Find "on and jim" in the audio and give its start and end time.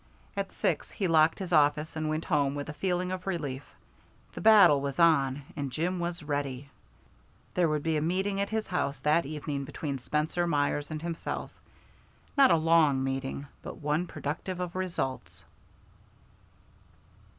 4.97-5.99